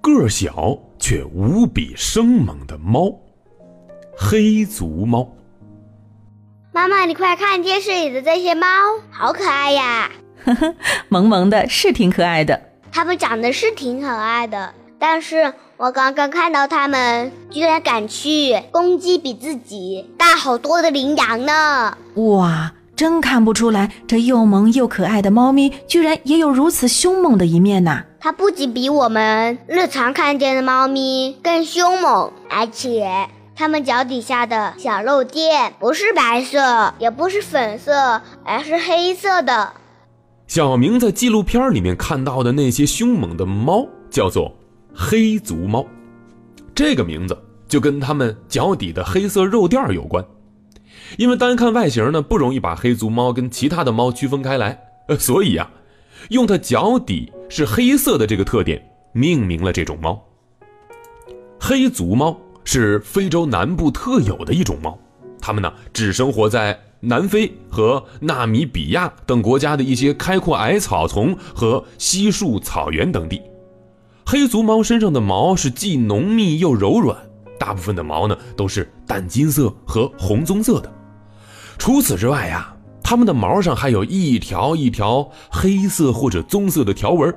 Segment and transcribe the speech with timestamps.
[0.00, 3.12] 个小却无比生猛的猫——
[4.18, 5.28] 黑足猫。
[6.72, 8.66] 妈妈，你快看电视里的这些猫，
[9.10, 10.10] 好可爱呀！
[10.44, 10.74] 呵呵，
[11.08, 12.60] 萌萌的，是挺可爱的。
[12.90, 21.96] 它们长得是挺可爱的，但是我刚刚看到它们居然敢去攻击比自己大好多的羚羊呢！
[22.14, 28.04] 哇，真看不出来，这又萌又可爱的猫咪居然也有如此凶猛的一面呐！
[28.24, 33.28] 它不仅比我们日常看见的猫咪更凶猛，而且。
[33.56, 39.72] 它们脚底下的小肉垫不是白色，也不是粉色，而是黑色的。
[40.46, 44.54] 小明在纪录片里面看到的那些凶猛的猫叫做
[44.94, 45.84] 黑足猫，
[46.76, 50.24] 这个名字就跟它们脚底的黑色肉垫有关。
[51.18, 55.68] 因为单看外形呢，不容易把黑足猫跟其他的猫区分开来，呃，所以呀，
[56.30, 58.82] 用它脚底是黑色的这个特点
[59.12, 60.22] 命名了这种猫——
[61.60, 62.38] 黑足猫。
[62.64, 64.96] 是非洲南部特有的一种猫，
[65.40, 73.42] 它们呢只生活在南非和纳米比亚等国家的一些开阔矮草丛和稀树草原等地。
[74.24, 77.18] 黑足猫身上的毛是既浓密又柔软，
[77.58, 80.92] 大部分的毛呢都是淡金色和红棕色的。
[81.78, 82.72] 除此之外呀，
[83.12, 87.30] 它们的毛上还有一条一条黑色或者棕色的条纹。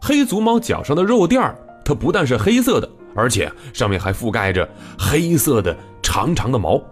[0.00, 2.90] 黑足猫脚上的肉垫儿，它不但是黑色的。
[3.14, 6.82] 而且上面还覆盖着黑色的长长的毛，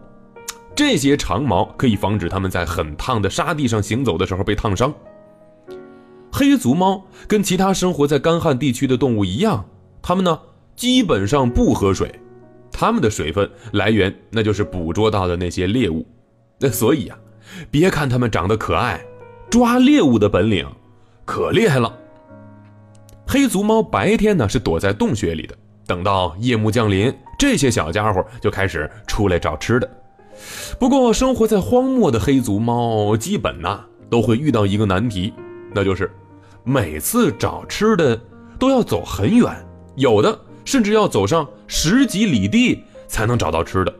[0.76, 4.94] 这些长毛可以防止它们在很烫的沙地上行走的时候被烫伤。
[6.30, 9.64] 黑足猫跟其他生活在干旱地区的动物一样，
[10.00, 10.38] 它们呢
[10.76, 12.14] 基本上不喝水，
[12.70, 16.06] 它们的水分来源那就是捕捉到的那些猎物。
[16.60, 17.18] 那所以呀，
[17.70, 19.00] 别看它们长得可爱，
[19.50, 20.66] 抓猎物的本领
[21.24, 21.92] 可厉害了。
[23.26, 25.56] 黑足猫白天呢是躲在洞穴里的。
[25.86, 29.88] 等到夜幕降临，这些小家伙就开始出来找吃的。
[30.80, 35.32] 不过，生活在荒漠的黑足猫基本呐都会遇到一个难题，
[35.72, 36.10] 那就是
[36.64, 38.20] 每次找吃的
[38.58, 39.54] 都要走很远，
[39.94, 43.94] 有的甚至要走上十几里地才能找到吃的。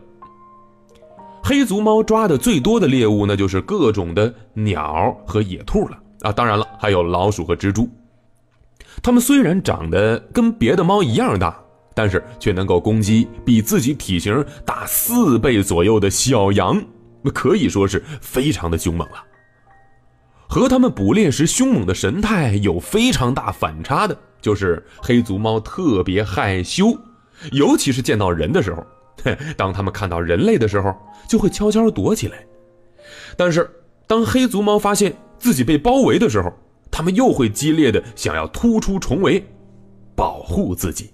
[1.46, 6.32] 黑足猫抓的最多的猎物，那就是各种的鸟和野兔了啊！
[6.32, 7.88] 当然了，还有老鼠和蜘蛛。
[9.00, 11.56] 它们虽然长得跟别的猫一样大。
[11.94, 16.78] 但是却能够攻击比自己体型大四倍左右的小羊，
[17.32, 19.24] 可以说是非常的凶猛了。
[20.46, 26.94] 和它们捕猎时凶猛的神态有非常大反差的，就是黑足猫特别害羞，
[27.52, 28.86] 尤其是见到人的时候，
[29.56, 30.94] 当他们看到人类的时候，
[31.28, 32.44] 就会悄悄躲起来。
[33.36, 33.68] 但是
[34.06, 36.52] 当黑足猫发现自己被包围的时候，
[36.90, 39.44] 它们又会激烈的想要突出重围，
[40.14, 41.10] 保护自己。